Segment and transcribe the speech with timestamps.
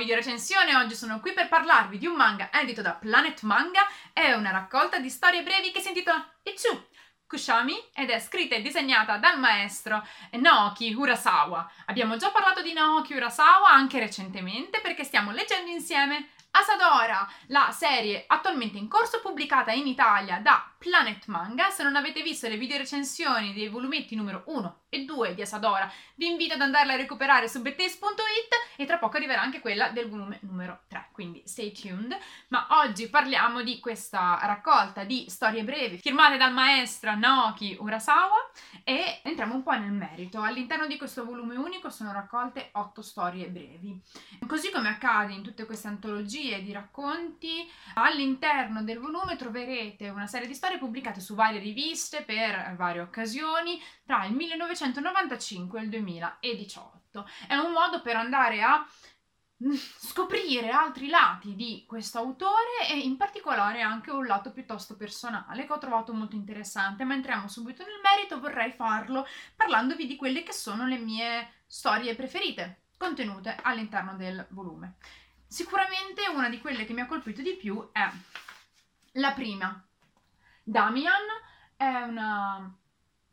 [0.00, 4.32] video recensione, oggi sono qui per parlarvi di un manga edito da Planet Manga, è
[4.32, 6.86] una raccolta di storie brevi che si intitola Itsu
[7.26, 10.02] Kushami ed è scritta e disegnata dal maestro
[10.32, 11.70] Naoki Urasawa.
[11.84, 18.24] Abbiamo già parlato di Naoki Urasawa anche recentemente perché stiamo leggendo insieme Asadora, la serie
[18.26, 21.70] attualmente in corso pubblicata in Italia da Planet Manga.
[21.70, 25.90] Se non avete visto le video recensioni dei volumetti numero 1 e 2 di Asadora,
[26.16, 30.08] vi invito ad andarla a recuperare su bettes.it e tra poco arriverà anche quella del
[30.08, 32.16] volume numero 3, quindi stay tuned.
[32.48, 38.50] Ma oggi parliamo di questa raccolta di storie brevi firmate dal maestro Naoki Urasawa
[38.82, 40.40] e entriamo un po' nel merito.
[40.40, 44.00] All'interno di questo volume unico sono raccolte 8 storie brevi.
[44.48, 47.70] Così come accade in tutte queste antologie antologie di racconti.
[47.94, 53.80] All'interno del volume troverete una serie di storie pubblicate su varie riviste per varie occasioni
[54.04, 57.28] tra il 1995 e il 2018.
[57.48, 58.86] È un modo per andare a
[59.64, 65.66] mm, scoprire altri lati di questo autore e in particolare anche un lato piuttosto personale
[65.66, 69.26] che ho trovato molto interessante, ma entriamo subito nel merito, vorrei farlo
[69.56, 74.96] parlandovi di quelle che sono le mie storie preferite contenute all'interno del volume.
[75.50, 78.08] Sicuramente una di quelle che mi ha colpito di più è
[79.14, 79.84] la prima.
[80.62, 81.26] Damian
[81.74, 82.72] è una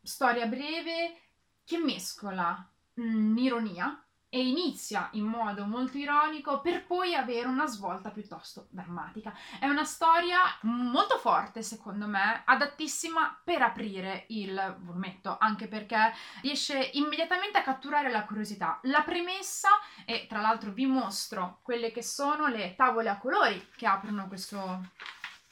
[0.00, 1.22] storia breve
[1.64, 4.03] che mescola mm, ironia
[4.34, 9.32] e inizia in modo molto ironico per poi avere una svolta piuttosto drammatica.
[9.60, 16.12] È una storia molto forte, secondo me, adattissima per aprire il volumetto, anche perché
[16.42, 18.80] riesce immediatamente a catturare la curiosità.
[18.82, 19.68] La premessa,
[20.04, 24.90] e tra l'altro vi mostro quelle che sono le tavole a colori che aprono questo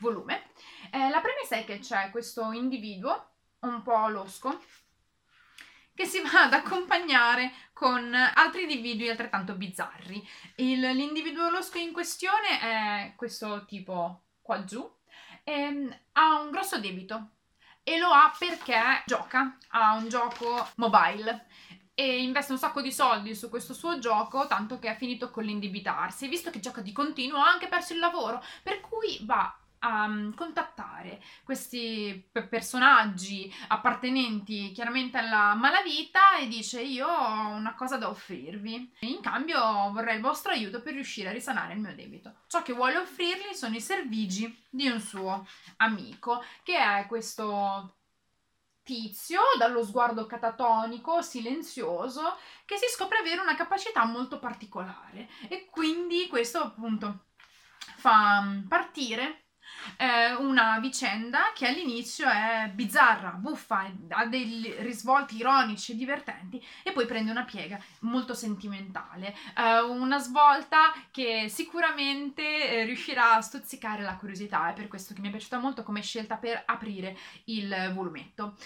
[0.00, 0.48] volume,
[0.90, 3.24] eh, la premessa è che c'è questo individuo
[3.60, 4.60] un po' losco
[5.94, 10.26] che si va ad accompagnare con altri individui altrettanto bizzarri.
[10.56, 14.88] Il, l'individuo losco in questione è questo tipo qua giù,
[15.44, 17.28] e ehm, ha un grosso debito
[17.82, 21.46] e lo ha perché gioca a un gioco mobile
[21.94, 25.44] e investe un sacco di soldi su questo suo gioco, tanto che ha finito con
[25.44, 26.26] l'indebitarsi.
[26.26, 30.32] Visto che gioca di continuo, ha anche perso il lavoro, per cui va a mm,
[30.32, 38.92] contattare questi personaggi appartenenti chiaramente alla malavita e dice io ho una cosa da offrirvi.
[39.00, 39.60] In cambio
[39.92, 42.34] vorrei il vostro aiuto per riuscire a risanare il mio debito.
[42.46, 45.46] Ciò che vuole offrirgli sono i servigi di un suo
[45.76, 47.96] amico, che è questo
[48.82, 56.26] tizio dallo sguardo catatonico, silenzioso, che si scopre avere una capacità molto particolare e quindi
[56.26, 57.26] questo appunto
[57.96, 59.43] fa mm, partire
[59.96, 66.92] eh, una vicenda che all'inizio è bizzarra, buffa, ha dei risvolti ironici e divertenti e
[66.92, 74.02] poi prende una piega molto sentimentale, eh, una svolta che sicuramente eh, riuscirà a stuzzicare
[74.02, 77.92] la curiosità, è per questo che mi è piaciuta molto come scelta per aprire il
[77.94, 78.56] volumetto.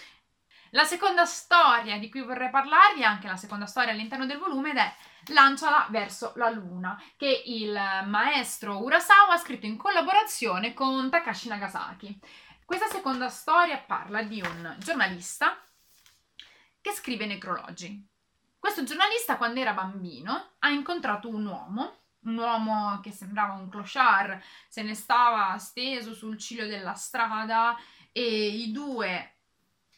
[0.71, 4.93] La seconda storia di cui vorrei parlarvi, anche la seconda storia all'interno del volume, è
[5.31, 7.73] Lanciala verso la luna, che il
[8.05, 12.19] maestro Urasawa ha scritto in collaborazione con Takashi Nagasaki.
[12.65, 15.57] Questa seconda storia parla di un giornalista
[16.81, 18.07] che scrive necrologi.
[18.59, 24.39] Questo giornalista, quando era bambino, ha incontrato un uomo, un uomo che sembrava un clochard,
[24.67, 27.75] se ne stava steso sul ciglio della strada
[28.11, 29.38] e i due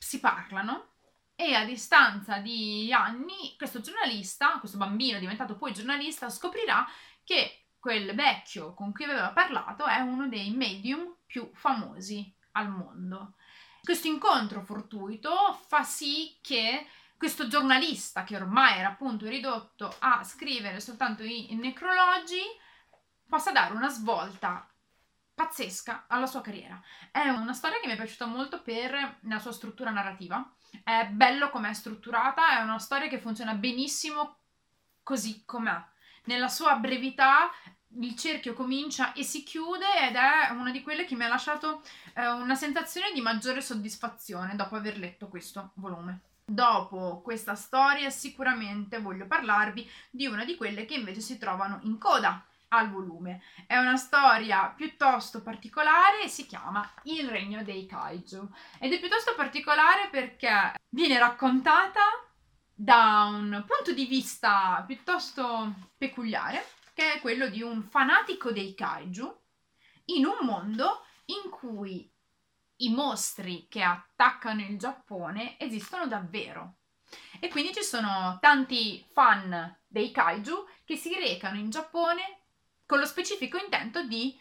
[0.02, 0.94] si parlano
[1.36, 6.88] e a distanza di anni questo giornalista, questo bambino diventato poi giornalista, scoprirà
[7.24, 13.36] che quel vecchio con cui aveva parlato è uno dei medium più famosi al mondo.
[13.84, 20.80] Questo incontro fortuito fa sì che questo giornalista, che ormai era appunto ridotto a scrivere
[20.80, 22.42] soltanto i necrologi,
[23.28, 24.71] possa dare una svolta
[25.42, 26.80] pazzesca alla sua carriera.
[27.10, 30.48] È una storia che mi è piaciuta molto per la sua struttura narrativa.
[30.84, 34.38] È bello come è strutturata, è una storia che funziona benissimo
[35.02, 35.84] così com'è.
[36.26, 37.50] Nella sua brevità
[38.00, 41.82] il cerchio comincia e si chiude ed è una di quelle che mi ha lasciato
[42.14, 46.20] eh, una sensazione di maggiore soddisfazione dopo aver letto questo volume.
[46.46, 51.98] Dopo questa storia sicuramente voglio parlarvi di una di quelle che invece si trovano in
[51.98, 53.42] coda al volume.
[53.66, 58.50] È una storia piuttosto particolare si chiama Il regno dei kaiju.
[58.80, 62.02] Ed è piuttosto particolare perché viene raccontata
[62.74, 69.40] da un punto di vista piuttosto peculiare, che è quello di un fanatico dei kaiju
[70.06, 72.10] in un mondo in cui
[72.78, 76.78] i mostri che attaccano il Giappone esistono davvero
[77.40, 82.41] e quindi ci sono tanti fan dei kaiju che si recano in Giappone
[82.92, 84.38] con lo specifico intento di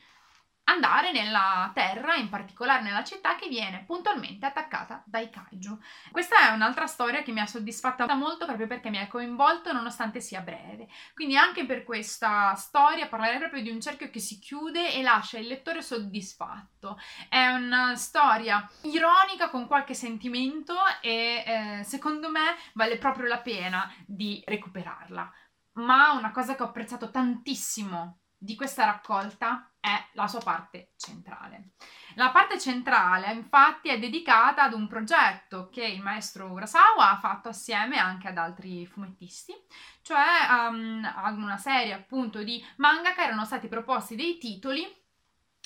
[0.65, 5.79] andare nella terra, in particolare nella città che viene puntualmente attaccata dai kaiju.
[6.11, 10.21] Questa è un'altra storia che mi ha soddisfatta molto proprio perché mi ha coinvolto nonostante
[10.21, 10.89] sia breve.
[11.15, 15.39] Quindi anche per questa storia parlerei proprio di un cerchio che si chiude e lascia
[15.39, 16.99] il lettore soddisfatto.
[17.29, 23.89] È una storia ironica con qualche sentimento e eh, secondo me vale proprio la pena
[24.05, 25.33] di recuperarla.
[25.75, 31.73] Ma una cosa che ho apprezzato tantissimo di questa raccolta è la sua parte centrale.
[32.15, 37.51] La parte centrale infatti è dedicata ad un progetto che il maestro Urasawa ha fatto
[37.51, 39.55] assieme anche ad altri fumettisti,
[40.01, 44.83] cioè um, ad una serie appunto di manga che erano stati proposti dei titoli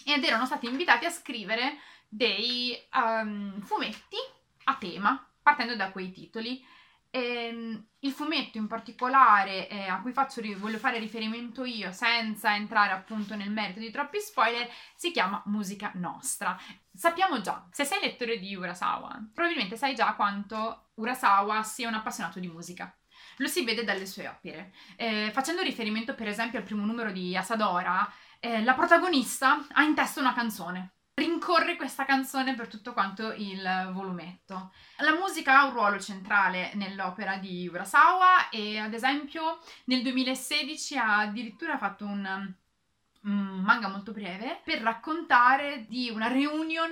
[0.05, 1.79] ed erano stati invitati a scrivere
[2.09, 4.17] dei um, fumetti
[4.65, 6.65] a tema partendo da quei titoli
[7.17, 12.91] Ehm, il fumetto in particolare eh, a cui faccio, voglio fare riferimento io senza entrare
[12.91, 16.59] appunto nel merito di troppi spoiler si chiama Musica Nostra.
[16.93, 22.41] Sappiamo già, se sei lettore di Urasawa, probabilmente sai già quanto Urasawa sia un appassionato
[22.41, 22.93] di musica.
[23.37, 24.73] Lo si vede dalle sue opere.
[24.97, 29.95] Eh, facendo riferimento per esempio al primo numero di Asadora, eh, la protagonista ha in
[29.95, 34.73] testa una canzone rincorre questa canzone per tutto quanto il volumetto.
[34.99, 41.19] La musica ha un ruolo centrale nell'opera di Urasawa e ad esempio nel 2016 ha
[41.19, 42.55] addirittura fatto un,
[43.23, 46.91] un manga molto breve per raccontare di una reunion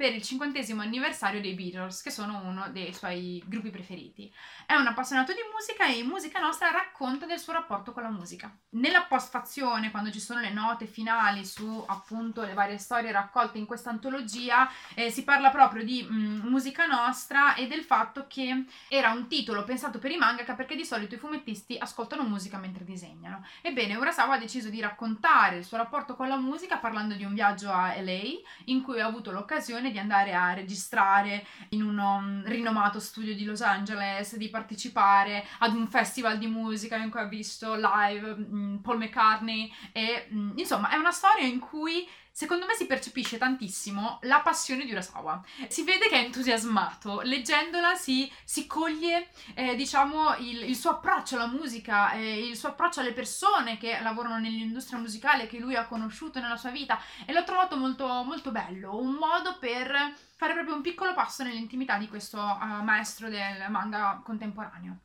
[0.00, 4.32] per il cinquantesimo anniversario dei Beatles, che sono uno dei suoi gruppi preferiti.
[4.64, 8.08] È un appassionato di musica e in Musica Nostra racconta del suo rapporto con la
[8.08, 8.50] musica.
[8.70, 13.66] Nella postfazione, quando ci sono le note finali su appunto le varie storie raccolte in
[13.66, 18.64] questa antologia, eh, si parla proprio di mh, mm, Musica Nostra e del fatto che
[18.88, 22.84] era un titolo pensato per i mangaka perché di solito i fumettisti ascoltano musica mentre
[22.84, 23.44] disegnano.
[23.60, 27.34] Ebbene, Urasawa ha deciso di raccontare il suo rapporto con la musica parlando di un
[27.34, 28.20] viaggio a LA
[28.64, 33.44] in cui ha avuto l'occasione di andare a registrare in un um, rinomato studio di
[33.44, 38.80] Los Angeles, di partecipare ad un festival di musica in cui ha visto live um,
[38.82, 44.18] Paul McCartney e um, insomma è una storia in cui Secondo me si percepisce tantissimo
[44.22, 45.42] la passione di Urasawa.
[45.68, 47.20] Si vede che è entusiasmato.
[47.20, 52.70] Leggendola si, si coglie, eh, diciamo, il, il, suo approccio alla musica, eh, il suo
[52.70, 57.32] approccio alle persone che lavorano nell'industria musicale che lui ha conosciuto nella sua vita e
[57.32, 58.96] l'ho trovato molto, molto bello.
[58.96, 64.20] Un modo per fare proprio un piccolo passo nell'intimità di questo uh, maestro del manga
[64.24, 64.96] contemporaneo.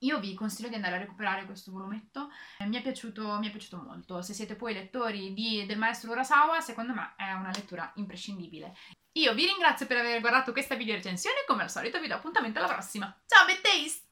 [0.00, 2.28] Io vi consiglio di andare a recuperare questo volumetto,
[2.66, 4.20] mi è piaciuto, mi è piaciuto molto.
[4.20, 8.74] Se siete poi lettori di, del maestro Urasawa, secondo me è una lettura imprescindibile.
[9.12, 12.58] Io vi ringrazio per aver guardato questa video recensione, come al solito vi do appuntamento
[12.58, 13.06] alla prossima.
[13.26, 14.05] Ciao, Taste!